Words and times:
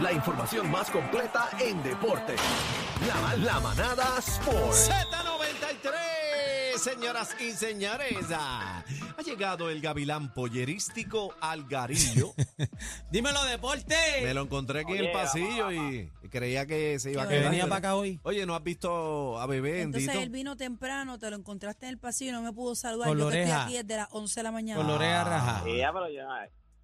La 0.00 0.12
información 0.12 0.70
más 0.70 0.90
completa 0.90 1.48
en 1.60 1.82
deporte. 1.82 2.34
La, 3.06 3.36
la 3.36 3.60
manada 3.60 4.18
Sport. 4.18 4.72
Z93, 4.72 6.78
señoras 6.78 7.36
y 7.40 7.52
señores. 7.52 8.26
Ah, 8.32 8.82
Ha 9.18 9.22
llegado 9.22 9.70
el 9.70 9.80
gavilán 9.80 10.32
pollerístico 10.34 11.34
Algarillo. 11.40 12.34
Dímelo, 13.10 13.42
deporte. 13.44 13.96
Me 14.22 14.34
lo 14.34 14.42
encontré 14.42 14.80
aquí 14.80 14.92
en 14.92 15.04
el 15.06 15.12
pasillo 15.12 15.72
y 15.72 16.10
y 16.22 16.28
creía 16.28 16.66
que 16.66 16.98
se 16.98 17.12
iba 17.12 17.22
a 17.22 17.28
Que 17.28 17.36
quedar. 17.36 17.50
venía 17.50 17.64
para 17.66 17.76
acá 17.76 17.94
hoy. 17.94 18.20
Oye, 18.24 18.44
¿no 18.46 18.54
has 18.54 18.62
visto 18.62 19.38
a 19.40 19.46
bebé 19.46 19.82
Entonces 19.82 20.08
bendito? 20.08 20.22
él 20.24 20.30
vino 20.30 20.56
temprano, 20.56 21.18
te 21.18 21.30
lo 21.30 21.36
encontraste 21.36 21.86
en 21.86 21.92
el 21.92 21.98
pasillo 21.98 22.30
y 22.30 22.34
no 22.34 22.42
me 22.42 22.52
pudo 22.52 22.74
saludar. 22.74 23.08
Con 23.08 23.18
Yo 23.18 23.30
que 23.30 23.42
estoy 23.44 23.60
aquí 23.60 23.72
desde 23.82 23.96
las 23.96 24.08
11 24.10 24.40
de 24.40 24.44
la 24.44 24.52
mañana. 24.52 24.78
Con 24.78 24.88
la 24.88 24.94
oreja 24.94 25.24
rajada. 25.24 25.62
Sí, 25.64 25.76
ya, 25.78 25.92
pero 25.92 26.08
yo, 26.08 26.22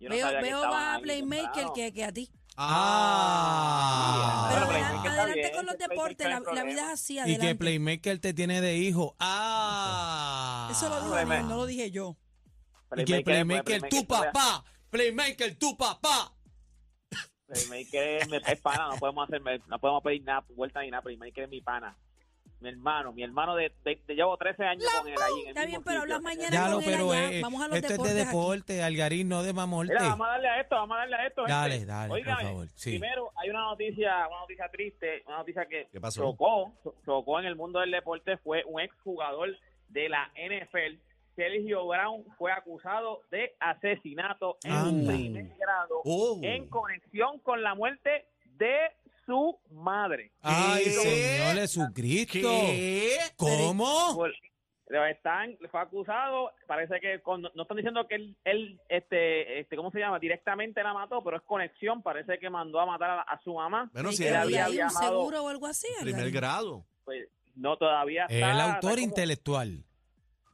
yo 0.00 0.08
no 0.08 0.14
veo 0.14 0.26
sabía 0.26 0.38
que 0.40 0.44
veo 0.46 0.56
estaban 0.58 0.78
más 0.80 0.88
a 0.88 0.94
ahí 0.94 1.02
Playmaker 1.02 1.44
temprano. 1.52 1.72
que, 1.74 1.92
que 1.92 2.04
a 2.04 2.12
ti. 2.12 2.30
Ah. 2.56 4.48
Pero 4.52 4.66
Pero 4.66 4.72
adela- 4.72 4.88
Playmaker 4.88 5.10
está 5.10 5.22
adelante 5.22 5.40
bien, 5.40 5.52
con 5.54 5.66
los 5.66 5.78
deportes, 5.78 6.26
la, 6.28 6.36
hay 6.36 6.66
vida 6.66 6.82
es 6.86 6.88
así, 7.00 7.14
Y 7.14 7.18
adelante. 7.18 7.46
que 7.46 7.54
Playmaker 7.56 8.18
te 8.18 8.34
tiene 8.34 8.60
de 8.60 8.76
hijo. 8.76 9.16
Ah. 9.18 10.68
Eso 10.70 10.88
lo 10.88 10.96
dijo 11.00 11.12
Playmaker. 11.12 11.44
no 11.44 11.56
lo 11.56 11.66
dije 11.66 11.90
yo. 11.90 12.16
Y 12.96 13.04
que 13.04 13.20
Playmaker, 13.22 13.82
tu 13.88 14.06
papá. 14.06 14.64
Playmaker, 14.90 15.56
tu 15.58 15.76
papá. 15.76 16.34
Playmaker 17.46 18.22
es, 18.22 18.28
mi- 18.28 18.36
es 18.46 18.60
pana, 18.60 18.88
no 18.88 18.96
podemos 18.98 19.28
hacer, 19.28 19.40
no 19.68 19.78
podemos 19.78 20.02
pedir 20.02 20.22
nada, 20.24 20.44
vuelta 20.54 20.80
ni 20.82 20.90
nada. 20.90 21.02
Playmaker 21.02 21.44
es 21.44 21.50
mi 21.50 21.60
pana. 21.60 21.96
Mi 22.62 22.68
hermano, 22.68 23.12
mi 23.12 23.22
hermano 23.24 23.56
de, 23.56 23.72
de, 23.84 24.00
de- 24.06 24.14
llevo 24.14 24.36
13 24.36 24.64
años 24.64 24.84
con 25.00 25.08
él 25.08 25.14
ahí 25.20 25.32
en 25.32 25.40
el 25.40 25.48
Está 25.48 25.66
bien, 25.66 25.82
pero 25.82 26.00
hablas 26.02 26.22
mañana 26.22 26.50
Ya 26.50 26.68
lo, 26.68 26.74
con 26.76 26.84
él 26.84 26.90
pero 26.92 27.10
allá. 27.12 27.32
eh, 27.32 27.40
Vamos 27.42 27.60
a 27.62 27.68
los 27.68 27.76
esto 27.76 27.86
es 27.88 27.92
de 27.92 27.96
deportes 27.98 28.22
aquí. 28.26 28.36
deporte, 28.36 28.82
Algarín, 28.82 29.28
no 29.28 29.42
de 29.42 29.52
mamorte. 29.52 29.92
Mira, 29.92 30.08
vamos 30.08 30.26
a 30.26 30.30
darle 30.30 30.48
a 30.48 30.60
esto, 30.60 30.74
vamos 30.76 30.94
a 30.96 31.00
darle 31.00 31.16
a 31.16 31.26
esto. 31.26 31.42
Dale, 31.46 31.74
gente. 31.74 31.86
dale, 31.86 32.08
por 32.08 32.16
Óigame, 32.18 32.42
favor, 32.44 32.68
sí. 32.76 32.90
Primero, 32.90 33.30
hay 33.36 33.50
una 33.50 33.60
noticia, 33.62 34.28
una 34.28 34.40
noticia 34.40 34.68
triste, 34.70 35.22
una 35.26 35.38
noticia 35.38 35.66
que 35.66 35.88
¿Qué 35.90 36.00
pasó? 36.00 36.22
chocó, 36.22 36.72
cho- 36.84 36.94
chocó 37.04 37.40
en 37.40 37.46
el 37.46 37.56
mundo 37.56 37.80
del 37.80 37.90
deporte, 37.90 38.36
fue 38.38 38.62
un 38.64 38.80
exjugador 38.80 39.50
de 39.88 40.08
la 40.08 40.30
NFL, 40.36 40.98
Sergio 41.34 41.86
Brown, 41.86 42.24
fue 42.38 42.52
acusado 42.52 43.22
de 43.30 43.54
asesinato 43.58 44.56
en 44.64 44.72
Anda. 44.72 45.12
primer 45.12 45.46
grado 45.58 46.00
Oh. 46.04 46.38
en 46.42 46.68
conexión 46.68 47.38
con 47.40 47.62
la 47.62 47.74
muerte 47.74 48.26
de 48.56 48.76
su 49.32 49.58
madre. 49.70 50.30
Ay. 50.42 50.84
Señor 50.84 51.56
Jesucristo. 51.56 52.38
¿Qué? 52.66 53.16
¿Cómo? 53.36 54.14
Por- 54.14 54.32
lo 54.88 55.06
están, 55.06 55.56
fue 55.70 55.80
acusado, 55.80 56.50
parece 56.66 57.00
que 57.00 57.20
con- 57.22 57.40
no 57.40 57.62
están 57.62 57.78
diciendo 57.78 58.06
que 58.06 58.16
él, 58.16 58.36
él, 58.44 58.78
este, 58.90 59.60
este, 59.60 59.74
¿cómo 59.74 59.90
se 59.90 59.98
llama? 60.00 60.18
Directamente 60.18 60.82
la 60.82 60.92
mató, 60.92 61.24
pero 61.24 61.38
es 61.38 61.42
conexión, 61.44 62.02
parece 62.02 62.38
que 62.38 62.50
mandó 62.50 62.78
a 62.78 62.84
matar 62.84 63.08
a, 63.10 63.22
a 63.22 63.40
su 63.42 63.54
mamá. 63.54 63.88
Bueno, 63.94 64.10
¿Y 64.10 64.16
si 64.16 64.24
que 64.24 64.28
él 64.28 64.36
había 64.36 64.66
había 64.66 64.84
un 64.84 64.90
viajado- 64.90 65.20
seguro 65.20 65.44
o 65.44 65.48
algo 65.48 65.66
así? 65.66 65.86
primer 66.02 66.14
Algarín? 66.16 66.34
grado. 66.34 66.84
Pues, 67.06 67.26
no, 67.56 67.78
todavía 67.78 68.26
El 68.28 68.36
está. 68.42 68.50
autor 68.64 68.74
está 68.74 68.90
como- 68.90 68.98
intelectual. 68.98 69.68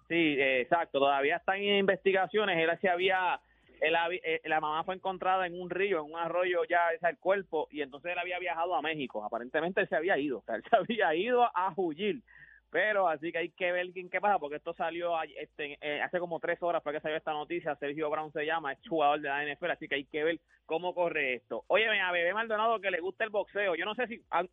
Sí, 0.09 0.15
eh, 0.15 0.61
exacto, 0.61 1.01
todavía 1.01 1.37
están 1.39 1.57
en 1.57 1.79
investigaciones. 1.79 2.57
Él 2.59 2.79
se 2.81 2.89
había, 2.89 3.41
él 3.81 3.95
eh, 4.23 4.41
la 4.45 4.61
mamá 4.61 4.85
fue 4.85 4.95
encontrada 4.95 5.47
en 5.47 5.61
un 5.61 5.71
río, 5.71 6.05
en 6.05 6.13
un 6.13 6.19
arroyo 6.19 6.65
ya, 6.65 6.91
ese 6.95 7.09
el 7.09 7.19
cuerpo, 7.19 7.69
y 7.71 7.83
entonces 7.83 8.13
él 8.13 8.19
había 8.19 8.39
viajado 8.39 8.75
a 8.75 8.83
México. 8.83 9.25
Aparentemente 9.25 9.81
él 9.81 9.89
se 9.89 9.97
había 9.97 10.19
ido, 10.19 10.43
él 10.49 10.63
se 10.69 10.77
había 10.77 11.15
ido 11.15 11.45
a 11.45 11.73
huir. 11.77 12.23
Pero 12.71 13.09
así 13.09 13.33
que 13.33 13.39
hay 13.39 13.49
que 13.51 13.73
ver 13.73 13.91
quién 13.93 14.11
qué 14.11 14.21
pasa, 14.21 14.39
porque 14.39 14.57
esto 14.57 14.75
salió 14.75 15.15
este, 15.23 15.79
eh, 15.81 16.03
hace 16.03 16.19
como 16.19 16.39
tres 16.39 16.63
horas 16.63 16.83
fue 16.83 16.93
que 16.93 17.01
salió 17.01 17.17
esta 17.17 17.33
noticia. 17.33 17.75
Sergio 17.77 18.11
Brown 18.11 18.31
se 18.33 18.45
llama, 18.45 18.73
es 18.73 18.79
jugador 18.87 19.21
de 19.21 19.29
la 19.29 19.43
NFL, 19.43 19.71
así 19.71 19.89
que 19.89 19.95
hay 19.95 20.05
que 20.05 20.23
ver 20.23 20.41
cómo 20.67 20.95
corre 20.95 21.35
esto. 21.35 21.65
Oye, 21.69 21.87
a 21.89 22.13
Bebé 22.13 22.35
Maldonado 22.35 22.79
que 22.81 22.91
le 22.91 23.01
gusta 23.01 23.25
el 23.25 23.31
boxeo. 23.31 23.75
Yo 23.75 23.87
no 23.87 23.95
sé 23.95 24.07
si. 24.07 24.21
ah, 24.31 24.45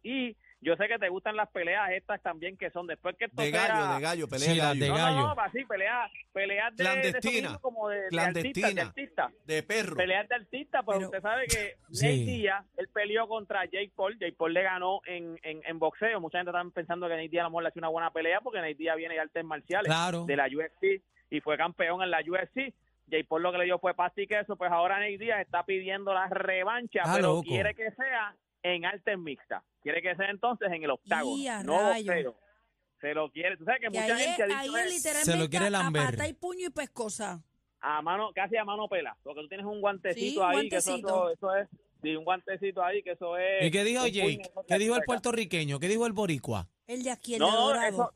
yo 0.66 0.76
sé 0.76 0.88
que 0.88 0.98
te 1.00 1.08
gustan 1.10 1.36
las 1.36 1.48
peleas 1.50 1.92
estas 1.92 2.22
también, 2.22 2.58
que 2.58 2.70
son 2.72 2.88
después 2.88 3.16
que 3.16 3.26
esto 3.26 3.42
De 3.42 3.52
gallo, 3.52 3.94
de 3.96 4.02
gallo, 4.02 4.28
pelea 4.28 4.46
Sí, 4.50 4.54
de 4.56 4.60
gallo. 4.60 4.80
de 4.82 4.88
no, 4.90 4.96
gallo. 4.96 5.16
no, 5.28 5.36
no, 5.36 5.42
así, 5.42 5.64
peleas 5.66 6.12
peleas 6.34 6.76
de, 6.76 6.84
de, 6.84 6.90
Clandestina. 6.90 7.42
mismo 7.50 7.60
como 7.60 7.90
de, 7.90 8.02
de 8.02 8.08
Clandestina. 8.10 8.68
artistas, 8.68 8.76
de 8.76 8.82
artistas. 8.82 9.46
De 9.46 9.64
perro. 9.64 9.96
Peleas 9.96 10.28
de 10.28 10.36
artistas, 10.36 10.82
pues 10.84 10.98
Pero- 10.98 11.08
usted 11.10 11.22
sabe 11.22 11.46
que 11.48 11.76
Sí. 11.92 12.06
Nate 12.06 12.32
Díaz, 12.32 12.66
él 12.78 12.90
peleó 12.94 13.28
contra 13.28 13.64
Jake 13.66 13.92
Paul, 13.96 14.18
Jake 14.20 14.36
Paul 14.38 14.54
le 14.54 14.64
ganó 14.64 15.00
en, 15.06 15.40
en, 15.44 15.62
en 15.66 15.80
boxeo, 15.80 16.20
mucha 16.20 16.40
gente 16.40 16.52
está 16.52 16.64
pensando 16.74 17.08
que 17.08 17.16
Nate 17.16 17.30
Díaz 17.30 17.42
a 17.42 17.44
lo 17.46 17.50
mejor 17.52 17.64
le 17.64 17.70
hace 17.70 17.80
una 17.80 17.88
buena 17.90 18.12
pelea 18.12 18.42
porque 18.42 18.60
Nate 18.60 18.76
Díaz 18.76 18.98
viene 18.98 19.14
de 19.14 19.20
artes 19.22 19.46
marciales 19.46 19.86
Claro. 19.86 20.26
de 20.26 20.36
la 20.36 20.48
UFC 20.48 21.02
y 21.30 21.40
fue 21.42 21.56
campeón 21.58 22.02
en 22.02 22.10
la 22.12 22.20
UFC. 22.20 22.74
Jake 23.08 23.26
Paul 23.30 23.44
lo 23.44 23.52
que 23.52 23.60
le 23.60 23.66
dio 23.66 23.78
fue 23.78 23.94
pasta 23.94 24.20
y 24.20 24.26
queso, 24.26 24.56
pues 24.56 24.72
ahora 24.72 24.96
Nate 25.00 25.20
Díaz 25.20 25.40
está 25.42 25.64
pidiendo 25.64 26.12
la 26.12 26.28
revancha, 26.28 27.02
Ah, 27.06 27.12
pero 27.16 27.28
loco. 27.28 27.44
quiere 27.44 27.76
que 27.76 27.92
sea 27.92 28.36
en 28.74 28.84
artes 28.86 29.18
mixtas. 29.20 29.64
Quiere 29.84 30.02
que 30.02 30.16
sea 30.16 30.30
entonces 30.30 30.68
en 30.72 30.84
el 30.84 30.90
octágono, 30.90 31.52
a 31.52 31.64
no 31.64 31.74
boxeo. 31.94 32.36
Se 33.00 33.14
lo 33.14 33.30
quiere. 33.32 33.58
Tú 33.58 33.66
sabes 33.66 33.82
que, 33.82 33.88
Que 33.92 34.00
mucha 34.02 34.16
ahí 34.16 34.22
es, 34.22 34.28
gente 34.28 34.44
ha 34.44 34.46
dicho 34.48 34.60
ahí 34.60 34.68
"Eh, 34.68 34.86
es 34.88 34.94
literalmente 34.96 35.32
Se 35.32 35.38
lo 35.38 35.50
quiere 35.50 35.66
a 35.68 35.70
lamber. 35.70 36.06
pata 36.12 36.28
y 36.28 36.34
puño 36.34 36.68
y 36.68 36.70
pescosa. 36.72 37.44
a 37.82 38.02
mano, 38.02 38.32
casi 38.34 38.58
a 38.58 38.66
mano 38.66 38.88
pela, 38.88 39.16
porque 39.22 39.42
tú 39.42 39.48
tienes 39.48 39.68
un 39.68 39.80
guantecito 39.80 40.32
Sí, 40.32 40.38
un 40.40 40.44
ahí, 40.46 40.70
que 40.70 40.78
eso, 40.78 40.90
guantecito. 40.92 41.30
eso, 41.30 41.52
eso 41.52 41.56
es, 41.56 41.70
sí, 42.02 42.16
un 42.16 42.24
guantecito 42.24 42.84
ahí, 42.84 43.04
que 43.04 43.12
eso 43.12 43.38
es. 43.38 43.64
¿Y 43.66 43.70
qué 43.70 43.84
dijo 43.84 44.08
Jake? 44.08 44.42
¿Qué 44.68 44.78
dijo 44.80 44.96
el 44.96 45.04
puertorriqueño? 45.04 45.80
¿Qué 45.80 45.88
dijo 45.88 46.08
el 46.08 46.14
boricua? 46.14 46.68
El 46.88 47.04
de 47.04 47.12
aquí, 47.12 47.36
el 47.36 47.42
No, 47.42 47.46
de 47.48 47.52
no, 47.54 47.68
dorado. 47.68 47.88
eso 47.88 48.12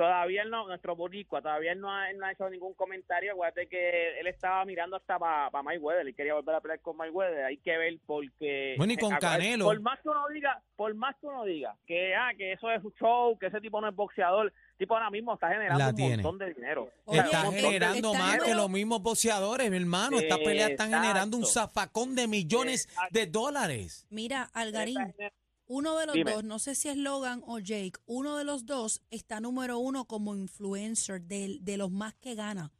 todavía 0.00 0.46
no, 0.46 0.66
nuestro 0.66 0.96
boricua, 0.96 1.42
todavía 1.42 1.72
él 1.72 1.80
no 1.80 1.92
ha, 1.92 2.10
no 2.14 2.24
ha 2.24 2.32
hecho 2.32 2.48
ningún 2.48 2.72
comentario, 2.72 3.32
acuérdate 3.32 3.66
que 3.68 4.18
él 4.18 4.26
estaba 4.28 4.64
mirando 4.64 4.96
hasta 4.96 5.18
para 5.18 5.50
pa 5.50 5.62
Mayweather, 5.62 6.06
él 6.06 6.14
quería 6.14 6.32
volver 6.32 6.54
a 6.54 6.60
pelear 6.62 6.80
con 6.80 6.96
Mayweather, 6.96 7.44
hay 7.44 7.58
que 7.58 7.76
ver 7.76 7.98
porque... 8.06 8.76
Bueno, 8.78 8.94
y 8.94 8.96
con 8.96 9.14
Canelo. 9.16 9.66
Por 9.66 9.78
más 9.80 10.00
que 10.00 10.08
uno 10.08 10.26
diga, 10.32 10.62
por 10.74 10.94
más 10.94 11.14
que 11.20 11.26
uno 11.26 11.44
diga 11.44 11.76
que, 11.86 12.14
ah, 12.14 12.30
que 12.34 12.52
eso 12.52 12.70
es 12.70 12.82
un 12.82 12.94
show, 12.94 13.38
que 13.38 13.48
ese 13.48 13.60
tipo 13.60 13.78
no 13.78 13.90
es 13.90 13.94
boxeador, 13.94 14.50
tipo 14.78 14.94
ahora 14.94 15.10
mismo 15.10 15.34
está 15.34 15.50
generando 15.50 16.02
un 16.02 16.10
montón 16.12 16.38
de 16.38 16.54
dinero. 16.54 16.88
Oye, 17.04 17.20
está 17.20 17.52
generando 17.52 18.14
más 18.14 18.42
que 18.42 18.54
los 18.54 18.70
mismos 18.70 19.02
boxeadores, 19.02 19.70
mi 19.70 19.76
hermano. 19.76 20.18
Estas 20.18 20.38
peleas 20.38 20.70
están 20.70 20.86
Exacto. 20.86 21.08
generando 21.08 21.36
un 21.36 21.44
zafacón 21.44 22.14
de 22.14 22.26
millones 22.26 22.86
Exacto. 22.86 23.08
de 23.18 23.26
dólares. 23.26 24.06
Mira, 24.08 24.48
Algarín, 24.54 25.12
uno 25.72 25.96
de 25.98 26.06
los 26.06 26.14
Dime. 26.16 26.32
dos, 26.32 26.42
no 26.42 26.58
sé 26.58 26.74
si 26.74 26.88
es 26.88 26.96
Logan 26.96 27.42
o 27.46 27.60
Jake, 27.60 27.92
uno 28.06 28.36
de 28.36 28.42
los 28.44 28.66
dos 28.66 29.02
está 29.12 29.38
número 29.38 29.78
uno 29.78 30.04
como 30.04 30.34
influencer 30.34 31.20
de, 31.22 31.58
de 31.60 31.76
los 31.76 31.92
más 31.92 32.12
que 32.14 32.34
gana. 32.34 32.72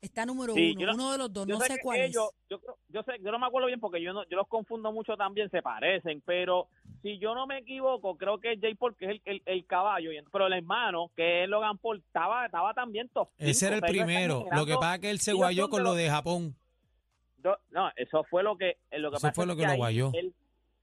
Está 0.00 0.24
número 0.24 0.54
Sí, 0.54 0.74
uno, 0.76 0.86
no- 0.86 0.94
uno 0.94 1.12
de 1.12 1.18
los 1.18 1.32
dos, 1.32 1.48
yo 1.48 1.58
no 1.58 1.60
sé 1.64 1.78
cuál 1.82 1.98
ellos, 2.02 2.28
es. 2.30 2.48
Yo, 2.50 2.60
creo- 2.60 2.78
yo 2.90 3.02
sé, 3.02 3.14
yo 3.24 3.32
no 3.32 3.40
me 3.40 3.46
acuerdo 3.46 3.66
bien 3.66 3.80
porque 3.80 4.00
yo 4.00 4.12
no, 4.12 4.22
yo 4.28 4.36
los 4.36 4.46
confundo 4.46 4.92
mucho 4.92 5.16
también, 5.16 5.50
se 5.50 5.60
parecen, 5.62 6.22
pero 6.24 6.68
si 7.02 7.18
yo 7.18 7.34
no 7.34 7.48
me 7.48 7.58
equivoco, 7.58 8.16
creo 8.16 8.38
que 8.38 8.52
es 8.52 8.60
Jay 8.60 8.76
Paul 8.76 8.94
que 8.94 9.06
es 9.06 9.10
el, 9.10 9.22
el, 9.24 9.42
el 9.44 9.66
caballo, 9.66 10.10
pero 10.30 10.46
el 10.46 10.52
hermano, 10.52 11.10
que 11.16 11.42
es 11.42 11.48
Logan 11.50 11.78
Paul, 11.78 11.98
estaba, 12.06 12.46
estaba 12.46 12.72
también 12.72 13.08
top 13.08 13.30
Ese 13.38 13.66
era 13.66 13.76
el 13.76 13.82
primero. 13.82 14.46
Lo 14.52 14.64
que 14.64 14.74
pasa 14.74 14.94
es 14.94 15.00
que 15.00 15.10
él 15.10 15.18
se 15.18 15.32
guayó 15.32 15.68
con 15.68 15.82
lo 15.82 15.88
los- 15.90 15.98
de 15.98 16.08
Japón. 16.08 16.54
No, 17.72 17.90
eso 17.96 18.22
fue 18.30 18.44
lo 18.44 18.56
que, 18.56 18.76
lo 18.92 19.10
que 19.10 19.16
Eso 19.16 19.22
pasa 19.26 19.32
fue 19.34 19.46
lo 19.46 19.56
que 19.56 19.62
lo 19.64 19.70
ahí 19.70 19.76
guayó. 19.78 20.10
él- 20.14 20.32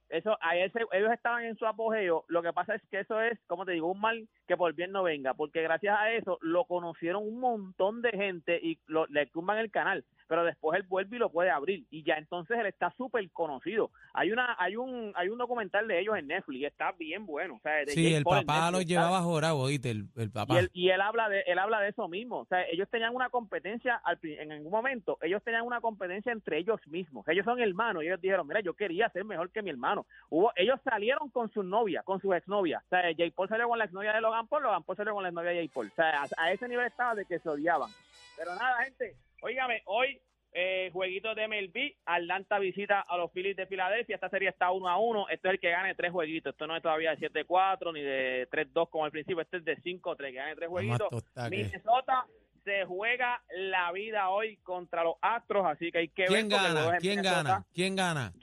eso, 0.10 0.38
a 0.42 0.56
ese, 0.58 0.80
ellos 0.92 1.12
estaban 1.12 1.46
en 1.46 1.58
su 1.58 1.66
apogeo. 1.66 2.26
Lo 2.28 2.42
que 2.42 2.54
pasa 2.54 2.76
es 2.76 2.82
que 2.90 3.00
eso 3.00 3.20
es, 3.22 3.40
como 3.48 3.66
te 3.66 3.74
digo, 3.74 3.92
un 3.92 4.00
mal 4.00 4.28
que 4.48 4.58
por 4.58 4.74
bien 4.74 4.92
no 4.92 5.04
venga, 5.04 5.34
porque 5.34 5.62
gracias 5.62 5.98
a 5.98 6.12
eso 6.12 6.38
lo 6.42 6.66
conocieron 6.66 7.24
un 7.24 7.40
montón 7.40 8.02
de 8.02 8.12
gente 8.12 8.60
y 8.62 8.78
lo, 8.88 9.06
le 9.08 9.26
tumban 9.28 9.58
el 9.58 9.72
canal. 9.72 10.04
Pero 10.28 10.44
después 10.44 10.80
él 10.80 10.88
vuelve 10.90 11.18
y 11.18 11.20
lo 11.20 11.30
puede 11.30 11.52
abrir 11.52 11.86
y 11.92 12.02
ya 12.04 12.16
entonces 12.16 12.58
él 12.58 12.66
está 12.66 12.92
súper 12.98 13.30
conocido. 13.32 13.92
Hay 14.14 14.32
una, 14.32 14.56
hay 14.58 14.76
un, 14.76 15.12
hay 15.16 15.30
un 15.30 15.38
documental 15.38 15.88
de 15.88 16.00
ellos 16.00 16.18
en 16.18 16.26
Netflix 16.28 16.62
y 16.62 16.66
está 16.66 16.92
bien 16.94 17.28
bueno. 17.28 17.56
O 17.56 17.60
sea, 17.60 17.74
de 17.74 17.88
Sí, 17.88 18.04
Jake 18.06 18.18
el 18.18 18.24
Paul 18.24 18.44
papá 18.46 18.72
lo 18.72 18.78
Netflix, 18.80 18.88
llevaba 18.90 19.18
está- 19.18 19.22
jorado, 19.24 19.58
oíste, 19.60 19.92
el, 19.92 20.06
el 20.16 20.32
papá. 20.32 20.56
y 20.56 20.58
él, 20.58 20.70
y 20.74 20.90
él 20.90 21.02
habla 21.02 21.30
de 21.30 21.42
él 21.46 21.60
habla 21.60 21.80
de 21.80 21.90
eso 21.90 22.08
mismo 22.08 22.40
o 22.40 22.46
sea 22.46 22.64
ellos 22.68 22.90
tenían 22.90 23.14
una 23.16 23.30
competencia 23.30 23.96
al 24.04 24.18
en 24.24 24.52
algún 24.52 24.72
momento 24.72 25.18
ellos 25.22 25.44
tenían 25.44 25.64
una 25.64 25.80
competencia 25.80 26.32
entre 26.32 26.58
ellos 26.58 26.80
mismos 26.88 27.28
ellos 27.28 27.46
son 27.46 27.60
hermanos 27.60 28.04
y 28.04 28.08
ellos 28.08 28.20
dijeron 28.22 28.48
mira 28.48 28.62
yo 28.62 28.74
quería 28.74 29.10
ser 29.10 29.26
mejor 29.26 29.52
que 29.52 29.62
mi 29.62 29.70
hermano 29.70 30.06
hubo 30.30 30.52
ellos 30.56 30.80
salieron 30.84 31.30
con 31.30 31.52
sus 31.52 31.64
novias 31.66 32.04
con 32.04 32.20
sus 32.20 32.34
exnovias 32.36 32.84
o 32.86 32.90
sea 32.90 33.12
Jake 33.12 33.34
Paul 33.36 33.48
salió 33.50 33.68
con 33.68 33.78
la 33.78 33.86
exnovia 33.86 34.14
de 34.14 34.22
Logan 34.36 34.48
Paul 34.48 34.64
Logan 34.64 34.84
Paul 34.84 34.98
salió 34.98 35.14
con 35.14 35.24
la 35.24 35.30
exnovia 35.30 35.52
de 35.52 35.56
Jake 35.58 35.72
Paul 35.74 35.88
o 35.88 35.96
sea 35.96 36.24
a, 36.24 36.28
a 36.38 36.52
ese 36.52 36.68
nivel 36.68 36.86
estaba 36.88 37.16
de 37.16 37.26
que 37.26 37.40
se 37.40 37.50
odiaban 37.50 37.90
pero 38.38 38.56
nada 38.56 38.84
gente 38.84 39.16
óigame 39.42 39.82
hoy 39.86 40.22
eh, 40.58 40.90
jueguitos 40.94 41.36
de 41.36 41.50
MLB. 41.50 41.98
Atlanta 42.06 42.60
visita 42.60 43.02
a 43.02 43.18
los 43.18 43.30
Phillies 43.34 43.58
de 43.58 43.68
Filadelfia. 43.68 44.16
Esta 44.16 44.30
serie 44.30 44.48
está 44.48 44.72
1 44.72 44.88
a 44.88 44.98
1. 44.98 45.28
Esto 45.28 45.50
es 45.50 45.54
el 45.56 45.60
que 45.60 45.70
gane 45.70 45.96
tres 45.96 46.14
jueguitos. 46.14 46.54
Esto 46.54 46.66
no 46.66 46.78
es 46.78 46.82
todavía 46.82 47.14
de 47.14 47.30
7-4 47.30 47.94
ni 47.94 48.02
de 48.02 48.48
3-2 48.50 48.90
como 48.90 49.04
al 49.04 49.12
principio. 49.12 49.42
Este 49.42 49.58
es 49.58 49.66
de 49.66 49.76
5-3, 49.76 50.16
que 50.18 50.32
gane 50.32 50.56
tres 50.56 50.70
jueguitos. 50.70 51.10
Minnesota 51.50 52.26
se 52.64 52.86
juega 52.86 53.44
la 53.54 53.92
vida 53.92 54.30
hoy 54.30 54.56
contra 54.64 55.04
los 55.04 55.16
Astros, 55.22 55.66
así 55.66 55.92
que 55.92 55.98
hay 55.98 56.08
que 56.08 56.24
¿Quién 56.24 56.48
ver. 56.48 56.58
el 56.62 56.72
juego 56.72 56.86
gana? 56.88 56.98
¿Quién 57.00 57.16
Minnesota. 57.18 57.44
gana? 57.44 57.66
¿Quién 57.74 57.96
gana? 57.98 58.34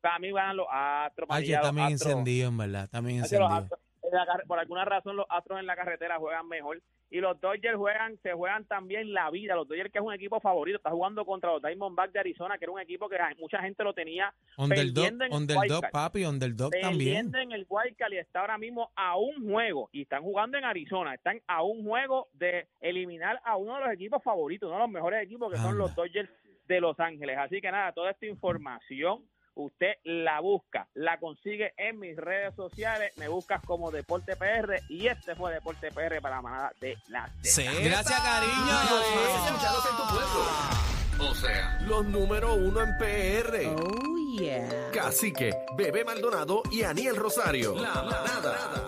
Para 0.00 0.18
mí 0.20 0.30
ganan 0.32 0.56
los 0.56 0.66
Astros. 0.70 1.28
Ay, 1.32 1.50
también 1.50 1.88
encendido, 1.88 2.48
en 2.48 2.56
verdad. 2.58 2.88
También 2.88 3.18
encendido. 3.18 3.68
La 4.16 4.42
por 4.46 4.58
alguna 4.58 4.84
razón 4.84 5.16
los 5.16 5.26
Astros 5.28 5.60
en 5.60 5.66
la 5.66 5.76
carretera 5.76 6.18
juegan 6.18 6.48
mejor. 6.48 6.80
Y 7.08 7.20
los 7.20 7.40
Dodgers 7.40 7.76
juegan 7.76 8.18
se 8.22 8.32
juegan 8.32 8.64
también 8.64 9.12
la 9.12 9.30
vida. 9.30 9.54
Los 9.54 9.68
Dodgers 9.68 9.92
que 9.92 9.98
es 9.98 10.04
un 10.04 10.12
equipo 10.12 10.40
favorito 10.40 10.78
está 10.78 10.90
jugando 10.90 11.24
contra 11.24 11.52
los 11.52 11.62
Diamondbacks 11.62 12.12
de 12.12 12.20
Arizona 12.20 12.58
que 12.58 12.64
era 12.64 12.72
un 12.72 12.80
equipo 12.80 13.08
que 13.08 13.18
mucha 13.38 13.60
gente 13.60 13.84
lo 13.84 13.94
tenía 13.94 14.34
perdiendo 14.68 15.24
en 15.24 15.32
el 15.32 15.80
papi, 15.92 16.24
underdog 16.24 16.72
también. 16.80 17.32
en 17.34 17.52
el 17.52 17.66
y 18.10 18.16
está 18.16 18.40
ahora 18.40 18.58
mismo 18.58 18.90
a 18.96 19.16
un 19.16 19.50
juego. 19.50 19.88
Y 19.92 20.02
están 20.02 20.22
jugando 20.22 20.58
en 20.58 20.64
Arizona 20.64 21.14
están 21.14 21.40
a 21.46 21.62
un 21.62 21.84
juego 21.84 22.28
de 22.32 22.66
eliminar 22.80 23.40
a 23.44 23.56
uno 23.56 23.76
de 23.76 23.84
los 23.84 23.92
equipos 23.92 24.22
favoritos 24.22 24.68
uno 24.68 24.76
de 24.76 24.82
los 24.82 24.90
mejores 24.90 25.22
equipos 25.22 25.52
que 25.52 25.58
son 25.58 25.78
los 25.78 25.94
Dodgers 25.94 26.30
de 26.66 26.80
Los 26.80 26.98
Ángeles. 26.98 27.38
Así 27.38 27.60
que 27.60 27.70
nada 27.70 27.92
toda 27.92 28.10
esta 28.10 28.26
información 28.26 29.22
usted 29.56 29.94
la 30.04 30.40
busca, 30.40 30.88
la 30.94 31.18
consigue 31.18 31.74
en 31.76 31.98
mis 31.98 32.16
redes 32.16 32.54
sociales, 32.54 33.12
me 33.16 33.28
buscas 33.28 33.60
como 33.64 33.90
Deporte 33.90 34.36
PR 34.36 34.80
y 34.88 35.08
este 35.08 35.34
fue 35.34 35.52
Deporte 35.52 35.90
PR 35.90 36.20
para 36.20 36.36
la 36.36 36.42
manada 36.42 36.72
de 36.80 36.96
la 37.08 37.28
Z. 37.42 37.70
Gracias, 37.82 38.20
cariño. 38.20 38.52
O 41.18 41.34
sea, 41.34 41.78
los 41.86 42.04
número 42.06 42.54
uno 42.54 42.82
en 42.82 42.98
PR. 42.98 43.66
Oh, 43.68 44.38
yeah. 44.38 44.90
Cacique, 44.92 45.50
Bebé 45.76 46.04
Maldonado 46.04 46.62
y 46.70 46.82
Aniel 46.82 47.16
Rosario. 47.16 47.74
La 47.74 48.02
manada 48.02 48.84